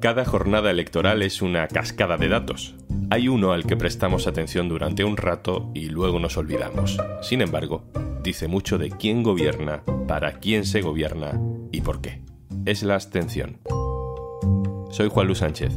[0.00, 2.76] Cada jornada electoral es una cascada de datos.
[3.10, 6.96] Hay uno al que prestamos atención durante un rato y luego nos olvidamos.
[7.22, 7.84] Sin embargo,
[8.22, 11.40] dice mucho de quién gobierna, para quién se gobierna
[11.72, 12.22] y por qué.
[12.66, 13.58] Es la abstención.
[14.90, 15.72] Soy Juan Luis Sánchez.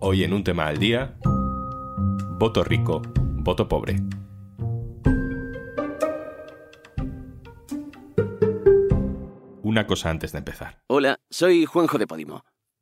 [0.00, 1.16] Hoy en un tema al día,
[2.38, 3.96] voto rico, voto pobre.
[9.62, 10.78] Una cosa antes de empezar.
[10.86, 12.44] Hola, soy Juanjo de Podimo.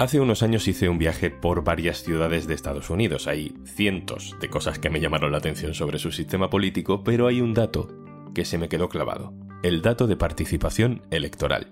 [0.00, 3.26] Hace unos años hice un viaje por varias ciudades de Estados Unidos.
[3.26, 7.42] Hay cientos de cosas que me llamaron la atención sobre su sistema político, pero hay
[7.42, 7.86] un dato
[8.34, 9.34] que se me quedó clavado.
[9.62, 11.66] El dato de participación electoral.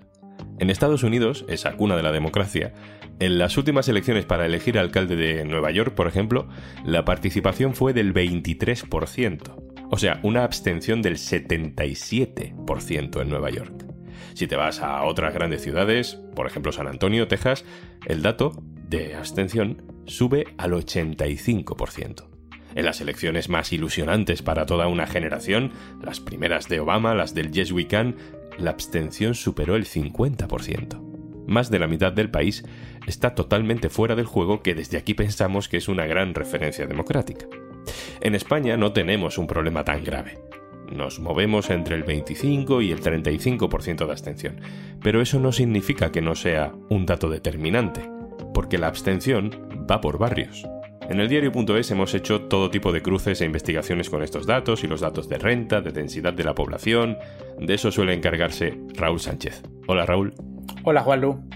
[0.59, 2.75] En Estados Unidos, esa cuna de la democracia,
[3.19, 6.51] en las últimas elecciones para elegir alcalde de Nueva York, por ejemplo,
[6.85, 9.89] la participación fue del 23%.
[9.91, 13.88] O sea, una abstención del 77% en Nueva York.
[14.35, 17.65] Si te vas a otras grandes ciudades, por ejemplo San Antonio, Texas,
[18.07, 22.25] el dato de abstención sube al 85%.
[22.75, 27.51] En las elecciones más ilusionantes para toda una generación, las primeras de Obama, las del
[27.51, 28.17] Yes We Can,
[28.59, 31.47] la abstención superó el 50%.
[31.47, 32.65] Más de la mitad del país
[33.07, 37.47] está totalmente fuera del juego que desde aquí pensamos que es una gran referencia democrática.
[38.21, 40.39] En España no tenemos un problema tan grave.
[40.91, 44.61] Nos movemos entre el 25 y el 35% de abstención,
[45.03, 48.11] pero eso no significa que no sea un dato determinante,
[48.55, 49.51] porque la abstención
[49.91, 50.67] va por barrios.
[51.09, 54.89] En el diario.es hemos hecho todo tipo de cruces e investigaciones con estos datos y
[54.89, 57.17] los datos de renta, de densidad de la población.
[57.59, 59.63] De eso suele encargarse Raúl Sánchez.
[59.87, 60.35] Hola Raúl.
[60.85, 61.49] Hola Juanlu.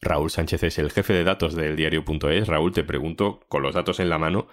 [0.00, 2.46] Raúl Sánchez es el jefe de datos del diario.es.
[2.46, 4.46] Raúl, te pregunto, con los datos en la mano,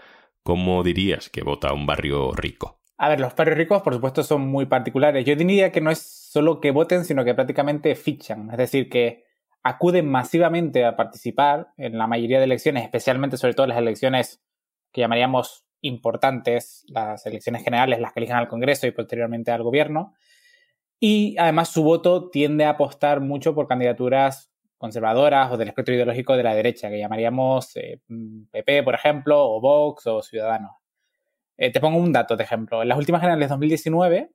[0.44, 2.80] ¿cómo dirías que vota un barrio rico?
[2.98, 5.26] A ver, los barrios ricos, por supuesto, son muy particulares.
[5.26, 8.50] Yo diría que no es solo que voten, sino que prácticamente fichan.
[8.52, 9.26] Es decir, que
[9.64, 14.44] acuden masivamente a participar en la mayoría de elecciones, especialmente sobre todo las elecciones
[14.92, 20.14] que llamaríamos importantes, las elecciones generales, las que eligen al Congreso y posteriormente al gobierno.
[21.00, 24.53] Y además su voto tiende a apostar mucho por candidaturas
[24.83, 29.61] conservadoras o del espectro ideológico de la derecha, que llamaríamos PP, eh, por ejemplo, o
[29.61, 30.71] Vox o Ciudadanos.
[31.55, 32.81] Eh, te pongo un dato de ejemplo.
[32.81, 34.31] En las últimas generales de 2019,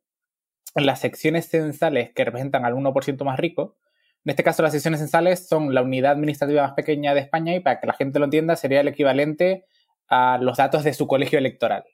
[0.75, 3.76] en las secciones censales que representan al 1% más rico,
[4.25, 7.60] en este caso las secciones censales son la unidad administrativa más pequeña de España y
[7.60, 9.66] para que la gente lo entienda sería el equivalente
[10.09, 11.84] a los datos de su colegio electoral.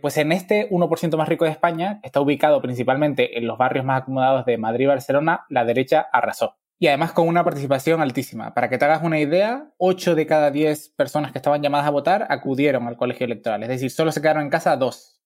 [0.00, 3.84] Pues en este 1% más rico de España, que está ubicado principalmente en los barrios
[3.84, 8.54] más acomodados de Madrid y Barcelona, la derecha arrasó y además con una participación altísima.
[8.54, 11.90] Para que te hagas una idea, 8 de cada 10 personas que estaban llamadas a
[11.90, 15.20] votar acudieron al colegio electoral, es decir, solo se quedaron en casa dos.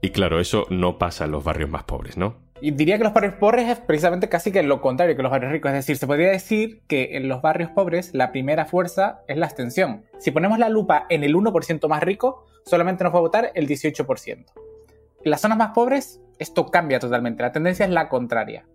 [0.00, 2.44] Y claro, eso no pasa en los barrios más pobres, ¿no?
[2.60, 5.50] Y diría que los barrios pobres es precisamente casi que lo contrario que los barrios
[5.50, 5.70] ricos.
[5.70, 9.46] Es decir, se podría decir que en los barrios pobres la primera fuerza es la
[9.46, 10.04] abstención.
[10.18, 13.66] Si ponemos la lupa en el 1% más rico, solamente nos va a votar el
[13.66, 14.44] 18%.
[15.24, 17.42] En las zonas más pobres, esto cambia totalmente.
[17.42, 18.66] La tendencia es la contraria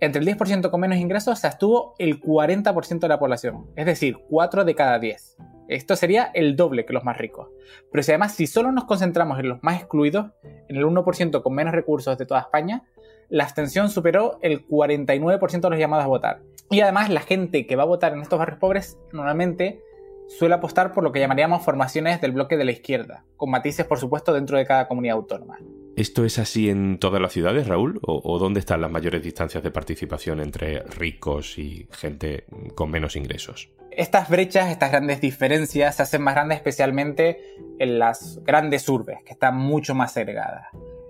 [0.00, 4.18] entre el 10% con menos ingresos se abstuvo el 40% de la población, es decir,
[4.28, 5.36] 4 de cada 10.
[5.68, 7.48] Esto sería el doble que los más ricos.
[7.90, 10.30] Pero si además si solo nos concentramos en los más excluidos,
[10.68, 12.84] en el 1% con menos recursos de toda España,
[13.28, 16.42] la abstención superó el 49% de los llamados a votar.
[16.70, 19.80] Y además la gente que va a votar en estos barrios pobres normalmente
[20.28, 23.98] suele apostar por lo que llamaríamos formaciones del bloque de la izquierda, con matices por
[23.98, 25.58] supuesto dentro de cada comunidad autónoma.
[25.96, 28.00] ¿Esto es así en todas las ciudades, Raúl?
[28.02, 33.70] ¿O, dónde están las mayores distancias de participación entre ricos y gente con menos ingresos?
[33.90, 37.40] Estas brechas, estas grandes diferencias se hacen más grandes especialmente
[37.78, 40.66] en las grandes urbes, que están mucho más segregadas.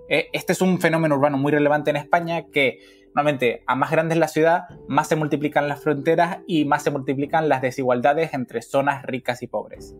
[0.07, 4.13] Eh, este es un fenómeno urbano muy relevante en España que normalmente a más grande
[4.13, 8.61] es la ciudad, más se multiplican las fronteras y más se multiplican las desigualdades entre
[8.61, 9.97] zonas ricas y pobres.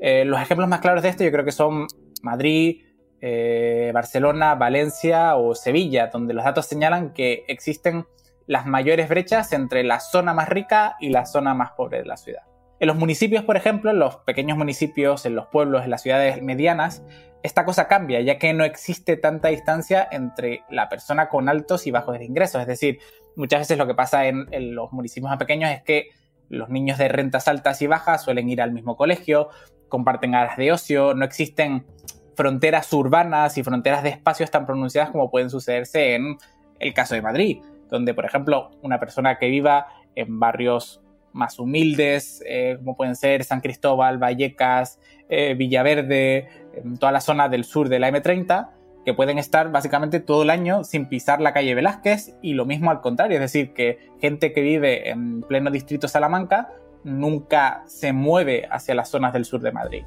[0.00, 1.86] Eh, los ejemplos más claros de esto yo creo que son
[2.22, 2.80] Madrid,
[3.24, 8.04] eh, Barcelona, Valencia o Sevilla, donde los datos señalan que existen
[8.48, 12.16] las mayores brechas entre la zona más rica y la zona más pobre de la
[12.16, 12.42] ciudad.
[12.80, 16.42] En los municipios, por ejemplo, en los pequeños municipios, en los pueblos, en las ciudades
[16.42, 17.04] medianas,
[17.44, 21.92] esta cosa cambia, ya que no existe tanta distancia entre la persona con altos y
[21.92, 22.60] bajos ingresos.
[22.60, 22.98] Es decir,
[23.36, 26.10] muchas veces lo que pasa en, los municipios más pequeños es que
[26.48, 29.48] los niños de rentas altas y bajas suelen ir al mismo colegio,
[29.88, 31.86] comparten áreas de ocio, no existen
[32.34, 36.36] fronteras urbanas y fronteras de espacios tan pronunciadas como pueden sucederse en
[36.78, 41.00] el caso de Madrid, donde, por ejemplo, una persona que viva en barrios
[41.32, 47.48] más humildes, eh, como pueden ser San Cristóbal, Vallecas, eh, Villaverde, en toda la zona
[47.48, 48.70] del sur de la M30,
[49.04, 52.90] que pueden estar básicamente todo el año sin pisar la calle Velázquez y lo mismo
[52.90, 56.70] al contrario, es decir, que gente que vive en pleno distrito Salamanca
[57.02, 60.04] nunca se mueve hacia las zonas del sur de Madrid.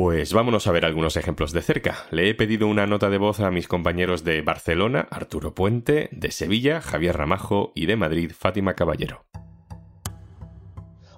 [0.00, 2.06] Pues vámonos a ver algunos ejemplos de cerca.
[2.12, 6.30] Le he pedido una nota de voz a mis compañeros de Barcelona, Arturo Puente, de
[6.30, 9.26] Sevilla, Javier Ramajo y de Madrid, Fátima Caballero.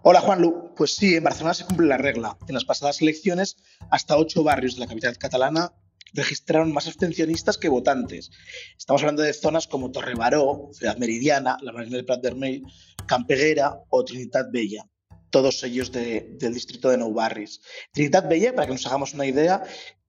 [0.03, 2.39] Hola Juanlu, pues sí, en Barcelona se cumple la regla.
[2.49, 3.59] En las pasadas elecciones,
[3.91, 5.75] hasta ocho barrios de la capital catalana
[6.15, 8.31] registraron más abstencionistas que votantes.
[8.79, 12.63] Estamos hablando de zonas como Torrebaró, Ciudad Meridiana, la Marina del Prat d'Ermell,
[13.07, 14.87] Campeguera o Trinitat Bella
[15.31, 17.61] todos ellos del distrito de Nou Barris.
[17.93, 19.63] Trinidad Bella, para que nos hagamos una idea,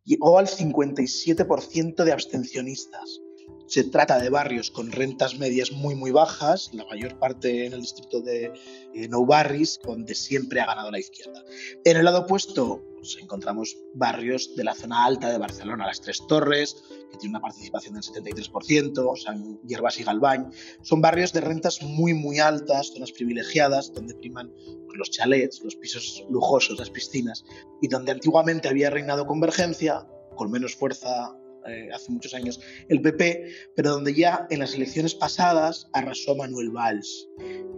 [0.04, 3.22] llegó al 57% de abstencionistas.
[3.68, 7.82] Se trata de barrios con rentas medias muy muy bajas, la mayor parte en el
[7.82, 8.52] distrito de
[8.94, 11.42] eh, Nou Barris, donde siempre ha ganado la izquierda.
[11.86, 16.22] En el lado opuesto pues, encontramos barrios de la zona alta de Barcelona, Las Tres
[16.28, 20.52] Torres, que tiene una participación del 73%, San Hierbas y Galván.
[20.84, 24.54] Son barrios de rentas muy, muy altas, zonas privilegiadas, donde priman
[24.86, 27.44] pues, los chalets, los pisos lujosos, las piscinas,
[27.82, 31.36] y donde antiguamente había reinado convergencia, con menos fuerza
[31.68, 36.70] eh, hace muchos años el PP, pero donde ya en las elecciones pasadas arrasó Manuel
[36.70, 37.28] Valls,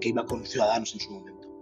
[0.02, 1.53] que iba con Ciudadanos en su momento.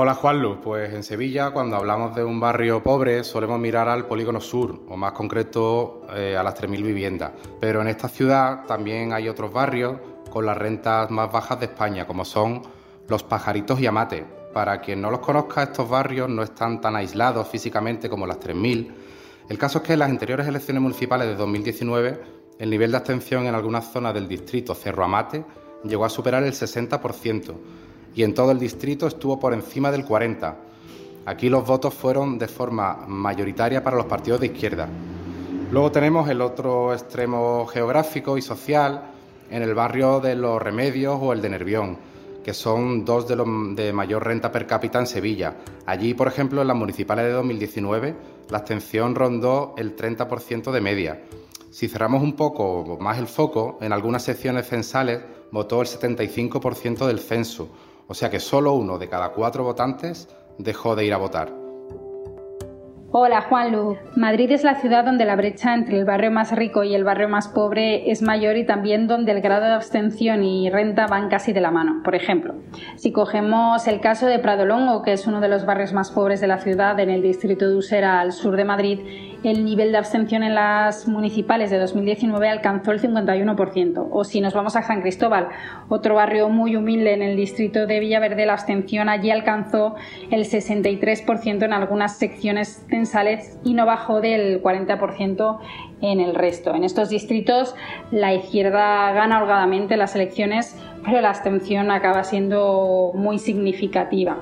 [0.00, 4.40] Hola Juanlu, pues en Sevilla cuando hablamos de un barrio pobre solemos mirar al polígono
[4.40, 7.32] sur, o más concreto eh, a las 3.000 viviendas.
[7.58, 9.96] Pero en esta ciudad también hay otros barrios
[10.30, 12.62] con las rentas más bajas de España, como son
[13.08, 14.24] Los Pajaritos y Amate.
[14.54, 18.92] Para quien no los conozca, estos barrios no están tan aislados físicamente como las 3.000.
[19.48, 22.20] El caso es que en las anteriores elecciones municipales de 2019,
[22.60, 25.44] el nivel de abstención en algunas zonas del distrito Cerro Amate
[25.82, 27.54] llegó a superar el 60%
[28.14, 30.54] y en todo el distrito estuvo por encima del 40%.
[31.26, 34.88] Aquí los votos fueron de forma mayoritaria para los partidos de izquierda.
[35.70, 39.02] Luego tenemos el otro extremo geográfico y social
[39.50, 41.98] en el barrio de Los Remedios o el de Nervión,
[42.42, 43.46] que son dos de los
[43.76, 45.56] de mayor renta per cápita en Sevilla.
[45.84, 48.16] Allí, por ejemplo, en las municipales de 2019,
[48.48, 51.20] la abstención rondó el 30% de media.
[51.70, 55.20] Si cerramos un poco más el foco, en algunas secciones censales
[55.50, 57.68] votó el 75% del censo,
[58.08, 61.57] o sea que solo uno de cada cuatro votantes dejó de ir a votar.
[63.10, 63.96] Hola Juanlu.
[64.16, 67.26] Madrid es la ciudad donde la brecha entre el barrio más rico y el barrio
[67.26, 71.54] más pobre es mayor y también donde el grado de abstención y renta van casi
[71.54, 72.02] de la mano.
[72.04, 72.56] Por ejemplo,
[72.96, 76.48] si cogemos el caso de Pradolongo, que es uno de los barrios más pobres de
[76.48, 79.00] la ciudad en el distrito de Usera al sur de Madrid,
[79.42, 84.08] el nivel de abstención en las municipales de 2019 alcanzó el 51%.
[84.10, 85.48] O si nos vamos a San Cristóbal,
[85.88, 89.94] otro barrio muy humilde en el distrito de Villaverde, la abstención allí alcanzó
[90.30, 95.58] el 63% en algunas secciones censales y no bajó del 40%
[96.00, 96.74] en el resto.
[96.74, 97.74] En estos distritos
[98.10, 104.38] la izquierda gana holgadamente las elecciones, pero la abstención acaba siendo muy significativa.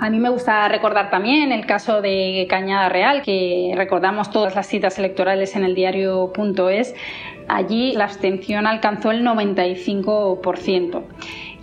[0.00, 4.66] A mí me gusta recordar también el caso de Cañada Real, que recordamos todas las
[4.66, 6.94] citas electorales en el diario.es.
[7.46, 11.02] Allí la abstención alcanzó el 95%.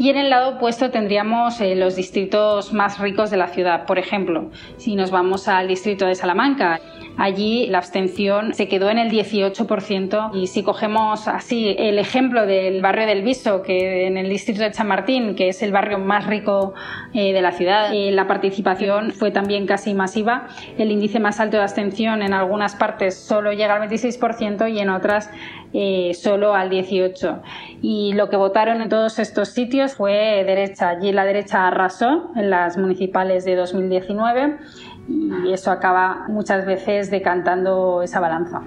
[0.02, 3.86] Y en el lado opuesto tendríamos eh, los distritos más ricos de la ciudad.
[3.86, 6.80] Por ejemplo, si nos vamos al distrito de Salamanca,
[7.22, 10.32] allí la abstención se quedó en el 18%.
[10.34, 14.72] Y si cogemos así el ejemplo del barrio del Viso, que en el distrito de
[14.72, 16.74] Chamartín, que es el barrio más rico
[17.14, 20.48] eh, de la ciudad, eh, la participación fue también casi masiva.
[20.78, 24.90] El índice más alto de abstención en algunas partes solo llega al 26% y en
[24.90, 25.30] otras
[26.14, 27.42] solo al 18%.
[27.82, 30.90] Y lo que votaron en todos estos sitios fue derecha.
[30.90, 34.58] Allí la derecha arrasó en las municipales de 2019
[35.08, 38.62] y eso acaba muchas veces decantando esa balanza.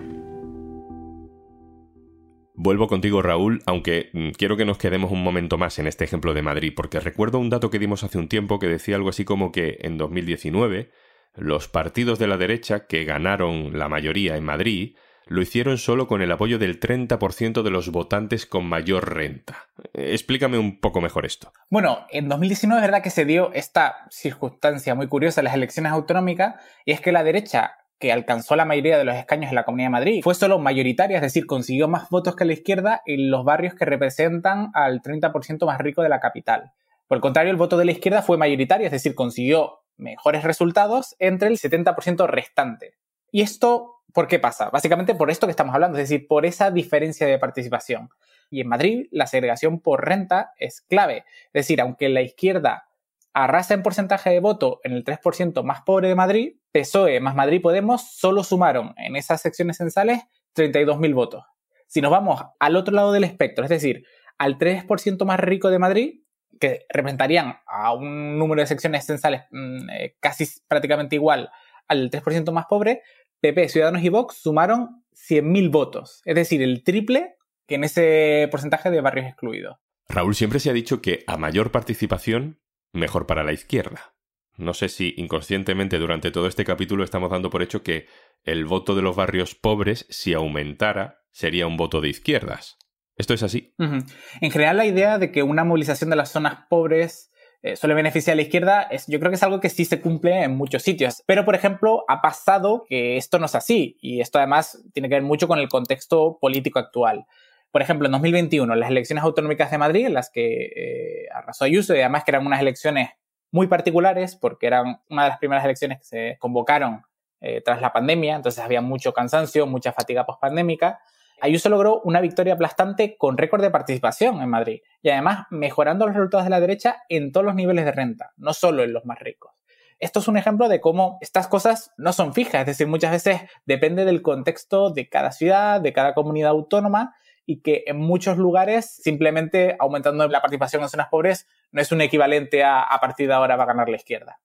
[2.56, 6.34] Vuelvo contigo, Raúl, aunque mm, quiero que nos quedemos un momento más en este ejemplo
[6.34, 9.24] de Madrid, porque recuerdo un dato que dimos hace un tiempo que decía algo así
[9.24, 10.90] como que en 2019
[11.34, 16.22] los partidos de la derecha que ganaron la mayoría en Madrid lo hicieron solo con
[16.22, 19.66] el apoyo del 30% de los votantes con mayor renta.
[19.92, 21.52] Explícame un poco mejor esto.
[21.70, 25.92] Bueno, en 2019 es verdad que se dio esta circunstancia muy curiosa en las elecciones
[25.92, 29.64] autonómicas, y es que la derecha, que alcanzó la mayoría de los escaños en la
[29.64, 33.30] Comunidad de Madrid, fue solo mayoritaria, es decir, consiguió más votos que la izquierda en
[33.30, 36.72] los barrios que representan al 30% más rico de la capital.
[37.06, 41.14] Por el contrario, el voto de la izquierda fue mayoritario, es decir, consiguió mejores resultados
[41.18, 42.94] entre el 70% restante.
[43.30, 44.70] ¿Y esto por qué pasa?
[44.70, 48.08] Básicamente por esto que estamos hablando, es decir, por esa diferencia de participación.
[48.48, 51.24] Y en Madrid la segregación por renta es clave.
[51.46, 52.88] Es decir, aunque la izquierda
[53.32, 57.60] arrasa en porcentaje de voto en el 3% más pobre de Madrid, PSOE más Madrid
[57.60, 60.22] Podemos solo sumaron en esas secciones censales
[60.54, 61.44] 32.000 votos.
[61.88, 64.06] Si nos vamos al otro lado del espectro, es decir,
[64.38, 66.20] al 3% más rico de Madrid,
[66.60, 71.50] que representarían a un número de secciones censales mm, eh, casi prácticamente igual
[71.88, 73.02] al 3% más pobre,
[73.44, 77.34] PP, Ciudadanos y Vox sumaron 100.000 votos, es decir, el triple
[77.66, 79.76] que en ese porcentaje de barrios excluidos.
[80.08, 82.58] Raúl siempre se ha dicho que a mayor participación,
[82.94, 84.14] mejor para la izquierda.
[84.56, 88.06] No sé si inconscientemente durante todo este capítulo estamos dando por hecho que
[88.44, 92.78] el voto de los barrios pobres, si aumentara, sería un voto de izquierdas.
[93.14, 93.74] ¿Esto es así?
[93.78, 97.30] En general, la idea de que una movilización de las zonas pobres
[97.64, 99.98] eh, suele beneficiar a la izquierda, es, yo creo que es algo que sí se
[100.02, 101.22] cumple en muchos sitios.
[101.24, 103.96] Pero, por ejemplo, ha pasado que esto no es así.
[104.02, 107.24] Y esto además tiene que ver mucho con el contexto político actual.
[107.70, 111.94] Por ejemplo, en 2021, las elecciones autonómicas de Madrid, en las que eh, arrasó Ayuso,
[111.94, 113.08] y además que eran unas elecciones
[113.50, 117.00] muy particulares, porque eran una de las primeras elecciones que se convocaron
[117.40, 121.00] eh, tras la pandemia, entonces había mucho cansancio, mucha fatiga pospandémica.
[121.44, 126.14] Ayuso logró una victoria aplastante con récord de participación en Madrid y además mejorando los
[126.14, 129.18] resultados de la derecha en todos los niveles de renta, no solo en los más
[129.18, 129.52] ricos.
[129.98, 133.42] Esto es un ejemplo de cómo estas cosas no son fijas, es decir, muchas veces
[133.66, 138.86] depende del contexto de cada ciudad, de cada comunidad autónoma y que en muchos lugares
[139.02, 143.34] simplemente aumentando la participación en zonas pobres no es un equivalente a a partir de
[143.34, 144.40] ahora va a ganar la izquierda.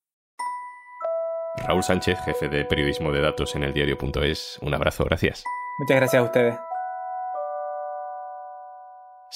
[1.66, 5.46] Raúl Sánchez, jefe de periodismo de datos en el diario.es, un abrazo, gracias.
[5.80, 6.69] Muchas gracias a ustedes.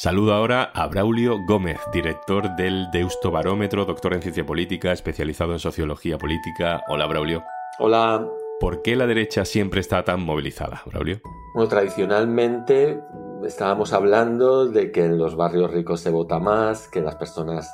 [0.04, 5.60] Saludo ahora a Braulio Gómez, director del Deusto Barómetro, doctor en ciencia política, especializado en
[5.60, 6.84] sociología política.
[6.90, 7.42] Hola, Braulio.
[7.80, 8.28] Hola.
[8.60, 11.22] ¿Por qué la derecha siempre está tan movilizada, Braulio?
[11.56, 13.02] Bueno, tradicionalmente
[13.46, 17.74] estábamos hablando de que en los barrios ricos se vota más, que las personas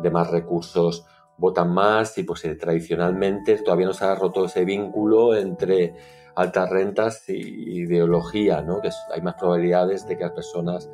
[0.00, 1.04] de más recursos
[1.38, 5.96] votan más y pues eh, tradicionalmente todavía no se ha roto ese vínculo entre
[6.36, 8.80] altas rentas y ideología, ¿no?
[8.80, 10.88] Que hay más probabilidades de que las personas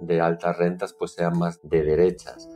[0.00, 2.48] de altas rentas pues sean más de derechas.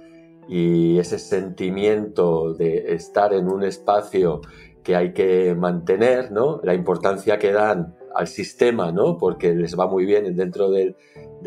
[0.48, 4.42] Y ese sentimiento de estar en un espacio
[4.82, 6.60] que hay que mantener, ¿no?
[6.62, 9.16] La importancia que dan al sistema, ¿no?
[9.16, 10.96] Porque les va muy bien dentro del,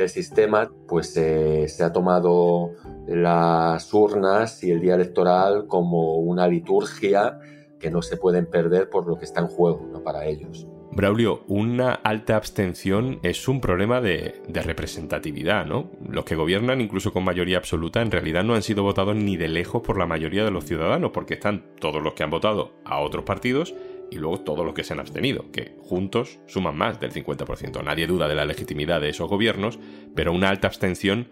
[0.07, 2.73] sistema, pues eh, se ha tomado
[3.07, 7.39] las urnas y el día electoral como una liturgia
[7.79, 10.03] que no se pueden perder por lo que está en juego, ¿no?
[10.03, 10.67] Para ellos.
[10.97, 15.91] Braulio, una alta abstención es un problema de, representatividad, ¿no?
[16.09, 19.47] Los que gobiernan, incluso con mayoría absoluta, en realidad no han sido votados ni de
[19.47, 22.97] lejos por la mayoría de los ciudadanos, porque están todos los que han votado a
[22.97, 23.75] otros partidos
[24.09, 27.83] y luego todos los que se han abstenido, que juntos suman más del 50%.
[27.83, 29.77] Nadie duda de la legitimidad de esos gobiernos,
[30.15, 31.27] pero una alta abstención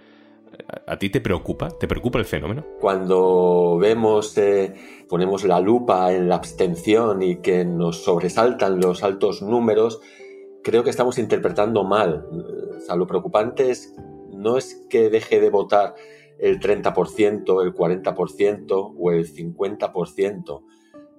[0.88, 1.70] ¿A ti te preocupa?
[1.70, 2.66] ¿Te preocupa el fenómeno?
[2.80, 4.74] Cuando vemos, eh,
[5.10, 10.02] ponemos la lupa en la abstención y que nos sobresaltan los altos números,
[10.64, 12.28] creo que estamos interpretando mal.
[12.78, 13.94] O sea, lo preocupante es,
[14.32, 15.96] no es que deje de votar
[16.40, 20.64] el 30%, el 40% o el 50%.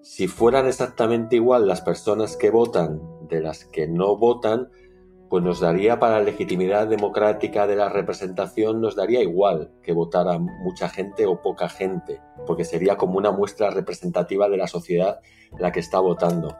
[0.02, 4.68] Si fueran exactamente igual las personas que votan de las que no votan,
[5.28, 10.38] pues nos daría para la legitimidad democrática de la representación, nos daría igual que votara
[10.38, 15.20] mucha gente o poca gente, porque sería como una muestra representativa de la sociedad
[15.58, 16.56] la que está votando.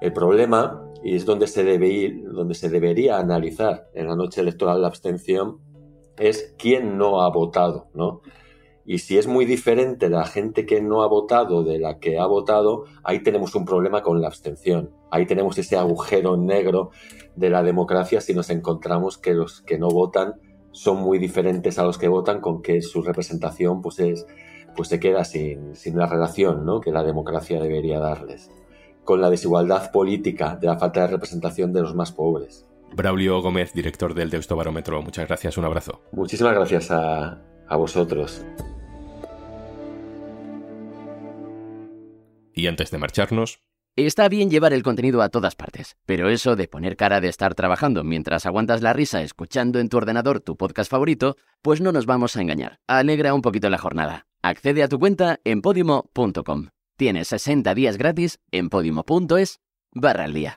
[0.00, 4.40] El problema, y es donde se, debe ir, donde se debería analizar en la noche
[4.40, 5.58] electoral la abstención,
[6.16, 8.20] es quién no ha votado, ¿no?
[8.84, 12.26] Y si es muy diferente la gente que no ha votado de la que ha
[12.26, 14.90] votado, ahí tenemos un problema con la abstención.
[15.10, 16.90] Ahí tenemos ese agujero negro
[17.36, 20.34] de la democracia si nos encontramos que los que no votan
[20.72, 24.26] son muy diferentes a los que votan, con que su representación pues, es,
[24.76, 26.80] pues se queda sin, sin la relación ¿no?
[26.80, 28.50] que la democracia debería darles.
[29.04, 32.66] Con la desigualdad política de la falta de representación de los más pobres.
[32.92, 36.00] Braulio Gómez, director del Deusto Barómetro, muchas gracias, un abrazo.
[36.12, 38.44] Muchísimas gracias a, a vosotros.
[42.52, 43.62] Y antes de marcharnos,
[43.96, 47.54] Está bien llevar el contenido a todas partes, pero eso de poner cara de estar
[47.54, 52.06] trabajando mientras aguantas la risa escuchando en tu ordenador tu podcast favorito, pues no nos
[52.06, 52.78] vamos a engañar.
[52.86, 54.26] Alegra un poquito la jornada.
[54.42, 56.68] Accede a tu cuenta en podimo.com.
[56.96, 59.60] Tienes 60 días gratis en podimo.es
[59.92, 60.56] barra al día.